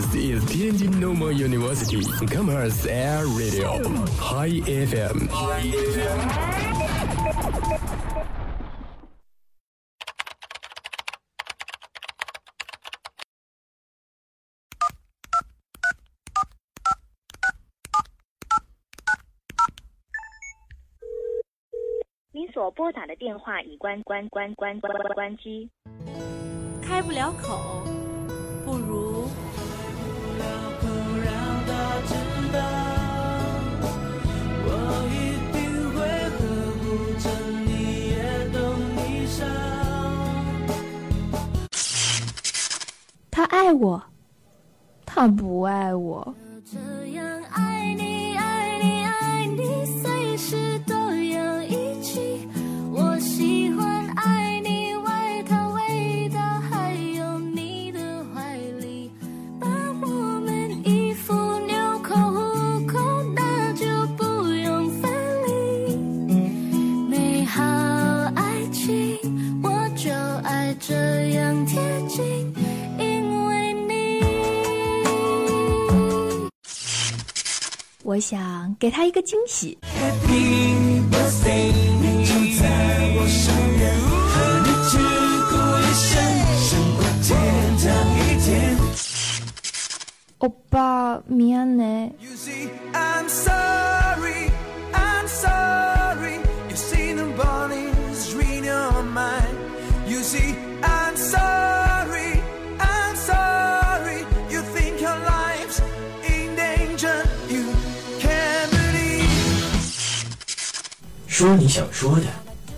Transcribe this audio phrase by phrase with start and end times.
[0.00, 3.84] This is Tianjin Normal University Commerce Air Radio
[4.16, 5.28] Hi FM。
[22.32, 25.68] 您所拨打的电话已关关关关关关机。
[26.80, 27.84] 开不了口，
[28.64, 29.28] 不如
[43.30, 44.02] 他爱我，
[45.06, 46.34] 他不爱我。
[78.80, 79.76] 给他一个惊喜。
[79.82, 82.64] Happy birthday 你就在
[83.14, 83.92] 我身边
[84.32, 84.68] 和你
[85.76, 86.08] 一生
[86.56, 87.28] 胜过天
[87.76, 87.84] 堂
[88.16, 88.48] 一天
[90.38, 92.10] 欧巴咩啊内
[111.40, 112.26] 说你想说的，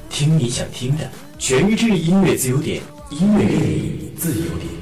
[0.09, 4.82] 听你想听的，全智制音乐自由点，音乐给你自由点。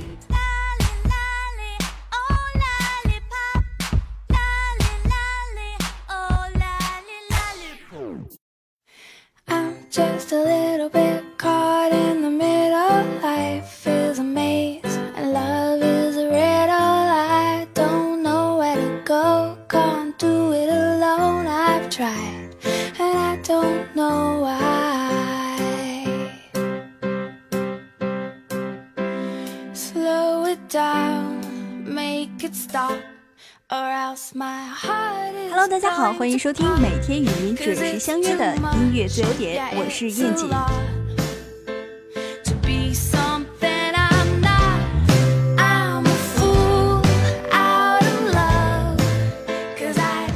[36.21, 40.45] 欢迎收听每天与您准时相约的音乐自由点，我是燕姐。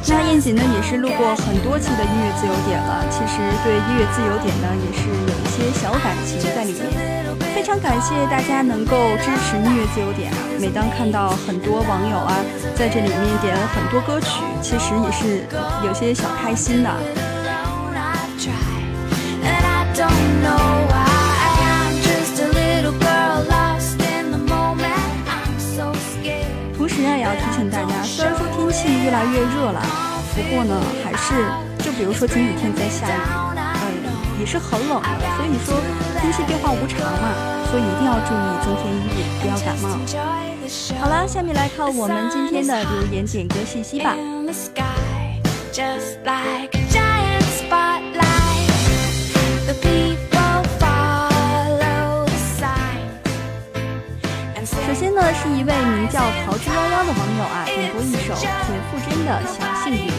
[0.09, 7.34] 那燕姐呢也是录过很多期的音乐自由点了，其实对音乐自由点呢也是有一些小感情在里面。
[7.55, 10.39] 非常感谢大家能够支持音乐自由点啊！
[10.61, 12.35] 每当看到很多网友啊
[12.75, 15.47] 在这里面点了很多歌曲，其实也是
[15.87, 16.91] 有些小开心的。
[26.77, 29.81] 同时啊，也要提醒大家，虽然说天气越来越热了，
[30.35, 31.33] 不过呢，还是
[31.79, 33.44] 就比如说前几天在下雨，
[34.39, 35.81] 也是很冷的，所以说
[36.21, 37.33] 天气变化无常嘛，
[37.71, 39.89] 所以一定要注意增添衣物，不要感冒。
[41.01, 44.17] 好了，下面来看我们今天的留言点歌信息吧。
[54.87, 58.51] 首先呢，是一位名叫桃之夭夭的网友啊，点播一首田
[58.91, 60.11] 馥甄的《小幸运》。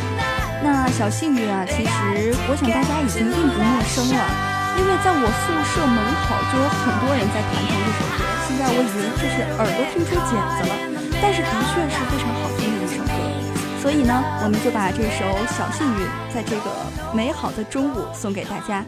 [0.97, 4.23] 小幸运啊，其实我想大家已经并不陌生了，
[4.79, 8.23] 因为在我宿舍门口就有很多人在弹唱这首歌。
[8.47, 10.73] 现在我已经就是耳朵听出茧子了，
[11.21, 13.11] 但是的确是非常好听的一首歌。
[13.83, 16.71] 所以呢，我们就把这首《小幸运》在这个
[17.13, 18.81] 美好的中午送给大家。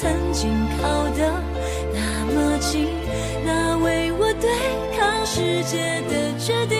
[0.00, 1.42] 曾经靠得
[1.94, 2.88] 那么近，
[3.44, 4.50] 那为我对
[4.98, 6.76] 抗世界的决定，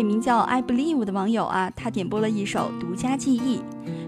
[0.00, 3.58] 位名叫 I Believe 的网友啊，他点播了一首《独家记忆》，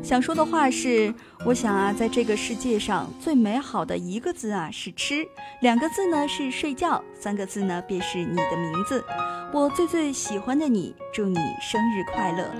[0.02, 5.26] 想说的话是：我想啊，在这个世界上最美好的一个字啊是吃，
[5.60, 9.04] 两个字呢是睡觉，三个字呢便是你的名字。
[9.52, 12.50] 我最最喜欢的你，祝你生日快乐。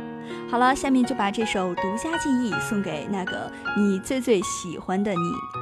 [0.51, 5.62] 好了，下面就把这首《独家记忆》送给那个你最最喜欢的你。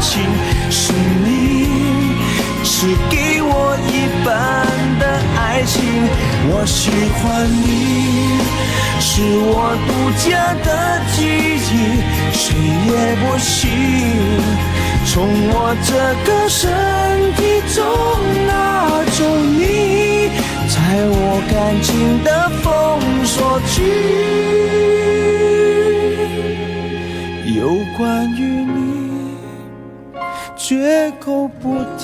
[0.00, 0.22] 情
[0.70, 0.92] 是
[1.24, 1.26] 你，
[2.64, 3.92] 是给我一
[4.24, 4.28] 半
[4.98, 5.02] 的
[5.36, 5.74] 爱情。
[6.46, 8.38] 我喜欢你，
[9.00, 9.90] 是我独
[10.28, 10.68] 家的
[11.14, 11.72] 记忆，
[12.32, 12.42] 谁
[12.86, 12.90] 也
[13.22, 13.52] 不行。
[15.06, 15.12] 从
[15.50, 15.92] 我这
[16.24, 16.62] 个身
[17.36, 17.40] 体
[17.72, 17.76] 中
[18.46, 18.50] 拿
[19.12, 19.62] 走你，
[20.68, 20.74] 在
[21.06, 21.16] 我
[21.52, 21.88] 感情
[22.24, 22.28] 的
[22.62, 22.64] 封
[23.24, 23.74] 锁区，
[27.54, 28.33] 有关，
[30.66, 32.03] 绝口不提，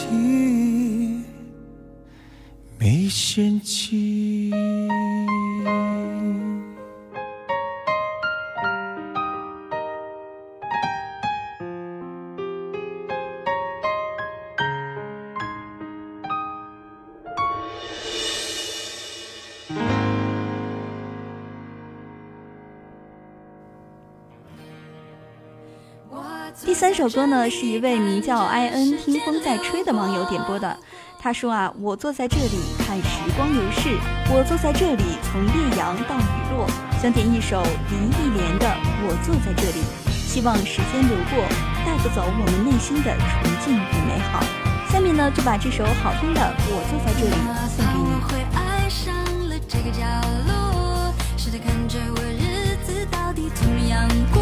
[26.65, 30.77] 第三首歌呢，是一位名叫艾恩听风在吹的网友点播的。
[31.19, 33.97] 他说啊，我坐在这里看时光流逝，
[34.31, 36.67] 我坐在这里从烈阳到雨落，
[37.01, 38.67] 想点一首林忆莲的
[39.05, 41.45] 《我坐在这里》，希望时间流过
[41.85, 43.27] 带不走我们内心的纯
[43.65, 44.45] 净与美好。
[44.93, 47.33] 下面呢，就把这首好听的《我坐在这里》
[47.69, 48.21] 送给你。
[48.29, 49.15] 会爱上
[49.49, 50.05] 了这个角
[50.47, 54.40] 落，试着看着我日子到底怎么样过，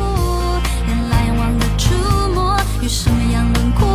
[2.89, 3.88] 什么样轮廓？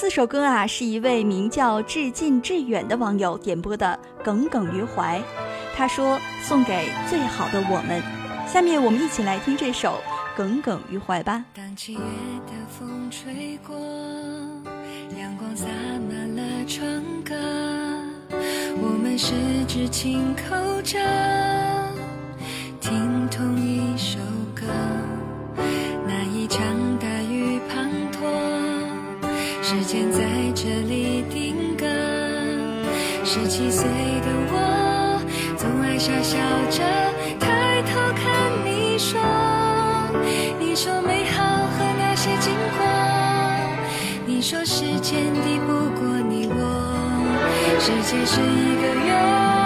[0.00, 5.18] 四首歌啊，是一位名叫致敬致远的网友点播的《耿耿于怀》，
[5.74, 8.00] 他说送给最好的我们。
[8.46, 10.00] 下面我们一起来听这首
[10.36, 11.44] 《耿耿于怀》吧。
[11.52, 13.74] 当七月的风吹过，
[15.18, 15.66] 阳光洒
[16.08, 17.34] 满了窗格，
[18.80, 19.32] 我们十
[19.66, 20.96] 指紧扣着。
[30.70, 31.86] 这里定格
[33.24, 35.18] 十七岁的我
[35.56, 36.36] 总爱傻笑
[36.68, 36.84] 着
[37.40, 39.18] 抬头看你说
[40.60, 42.86] 你说美好和那些经过
[44.26, 46.60] 你说时间敌不过你我
[47.80, 49.57] 世界是一个圆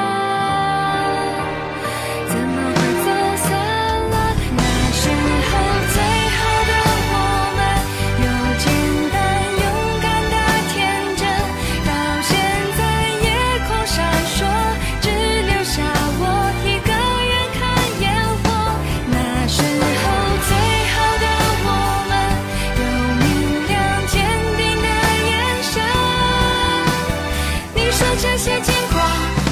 [28.14, 29.00] 这些经过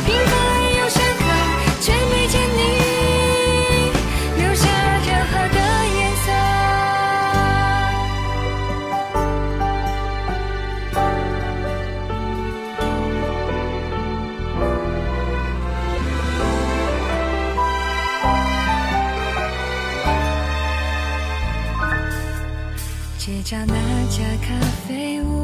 [0.04, 1.22] 平凡而又深刻
[1.80, 2.60] 却没见你
[4.42, 4.62] 留下
[5.06, 5.58] 任何的
[5.96, 6.28] 颜色？
[23.18, 23.74] 街角那
[24.10, 24.48] 家咖
[24.86, 24.88] 啡
[25.22, 25.39] 屋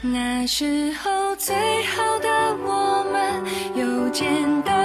[0.00, 2.28] 那时候最好的
[2.64, 3.42] 我们
[3.74, 4.77] 有简单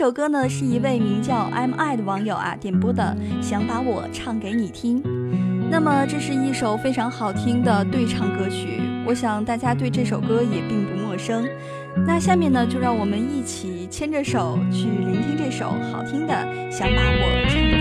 [0.00, 5.02] 首歌呢是一位名叫 mi 的网友啊点播的想把我唱给你听。
[5.70, 11.46] 那么这是一首非常好听的对唱歌曲我想大家对这首歌也并不陌生。
[12.06, 16.32] 那下面呢就让我们一起牵着手去聆听这首好听的
[16.72, 17.79] 想把我唱给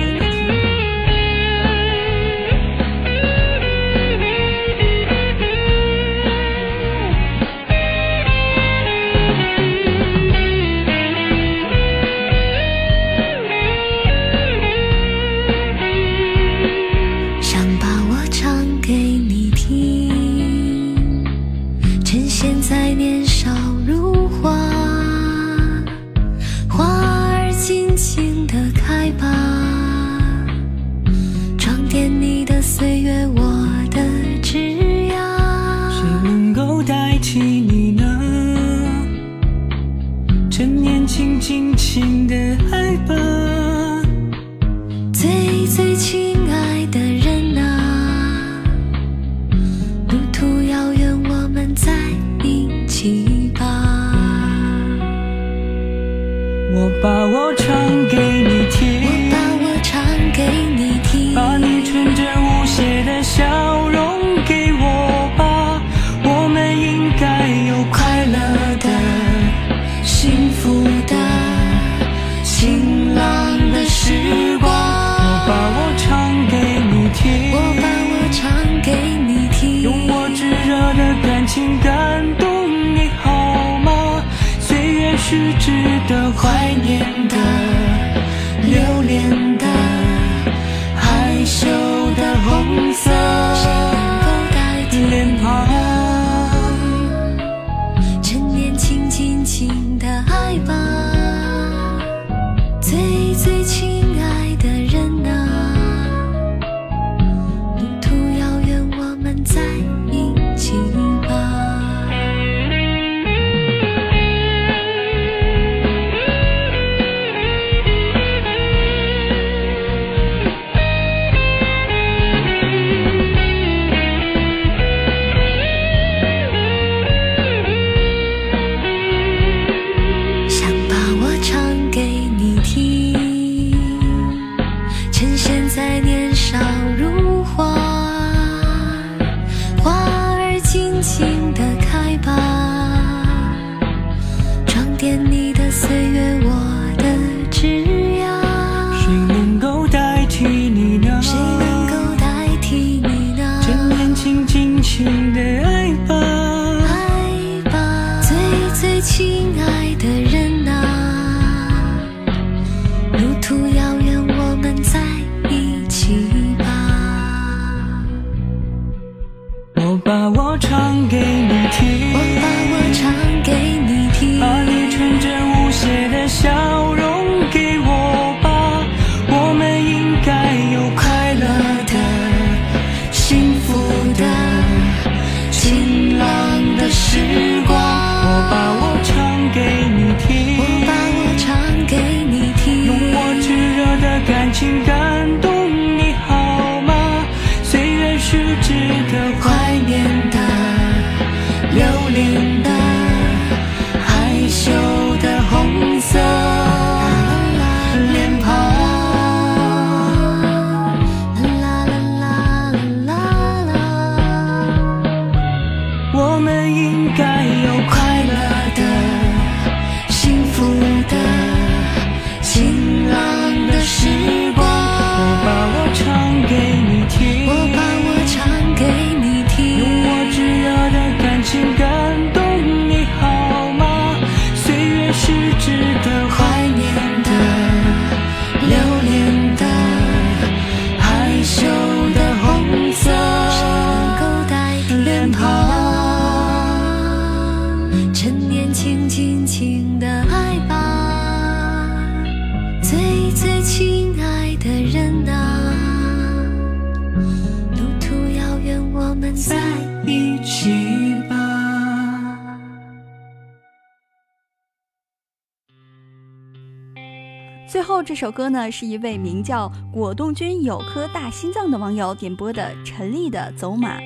[268.20, 273.98] 首歌呢，是一位名叫果冻君有颗大心脏的网友点播的陈粒的《走马》。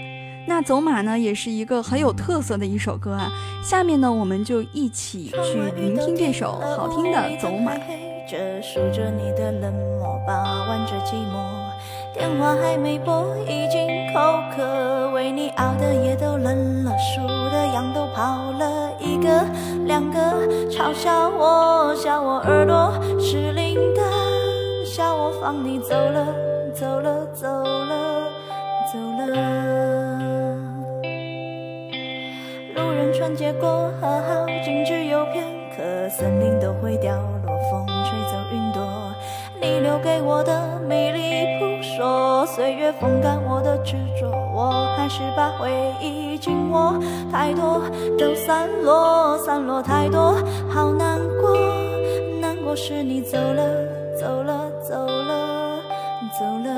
[0.47, 3.31] 那《走马》呢，也是一个很有特色的一首歌啊。
[3.63, 7.73] 下面呢，我们就一起去聆听这首好听的《走马》。
[8.29, 11.63] 这数着你的冷漠，把玩着寂寞。
[12.13, 15.09] 电话还没拨，已经口渴。
[15.15, 19.43] 为你熬的夜都冷了，数的羊都跑了一个
[19.85, 20.19] 两个。
[20.69, 24.01] 嘲笑我，笑我耳朵失灵的，
[24.85, 26.25] 笑我放你走了，
[26.73, 28.23] 走了，走了，
[28.91, 29.27] 走了。
[32.75, 37.32] 路人穿街过河，好景只有片刻，森林都会凋落，
[39.63, 45.71] 你留给我的迷离扑朔，岁月风干我的执着，我还是把回
[46.01, 46.99] 忆紧握。
[47.31, 47.81] 太多
[48.19, 50.35] 都散落，散落太多，
[50.69, 51.55] 好难过，
[52.41, 53.63] 难过是你走了，
[54.19, 55.79] 走了，走了，
[56.37, 56.75] 走了。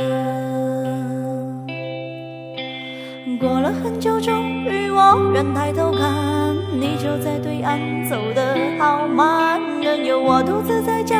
[3.40, 11.20] 过了很久，终于我愿抬头看，你就在对岸，走得好慢，任由我独自在假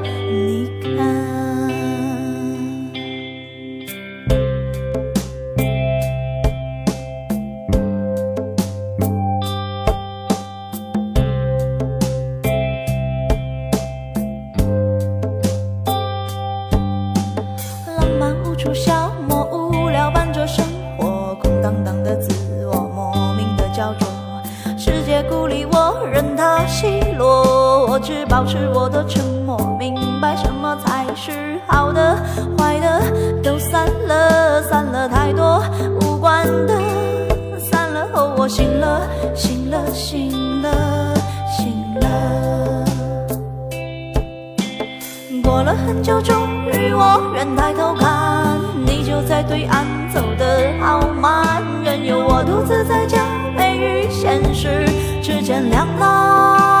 [31.23, 31.31] 是
[31.67, 32.17] 好的，
[32.57, 32.99] 坏的
[33.43, 35.61] 都散了，散了太多
[36.01, 36.73] 无关的，
[37.59, 39.03] 散了后我醒了，
[39.35, 41.13] 醒了，醒了，
[41.55, 42.83] 醒了。
[45.43, 46.35] 过了很久，终
[46.73, 53.19] 于我愿抬头看，你就在对岸，走得好慢，任由我独自在假
[53.55, 54.87] 寐与现实
[55.21, 56.80] 之间两难。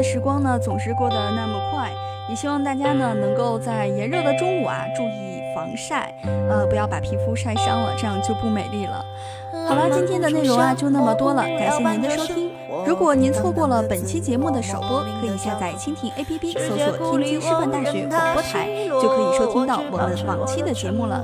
[0.00, 1.90] 的时光呢总是过得那么快，
[2.30, 6.14] 也希望大家呢能够在炎热的中午啊注意防晒，
[6.48, 9.04] 呃，不要把皮肤晒伤了，这样就不美丽了。
[9.68, 12.50] 好了，今天的内容啊就那么多了，感谢您的收听。
[12.86, 21.22] 如果您错过了本期节目的首播，可以下载蜻蜓 APP 搜索“天津师范大学广播台”，就可以收听到我们往期的节目了。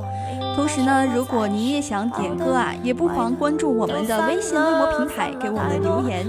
[0.57, 6.27] 同时呢，如果您也想点歌啊，也不妨关注我们的微信微博平台，给我们留言，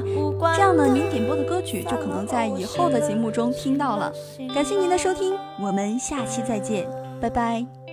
[0.53, 4.11] 这样呢，您点播的歌曲就可能在以后的节目中听到了。
[4.53, 6.85] 感谢您的收听，我们下期再见，
[7.21, 7.86] 拜拜。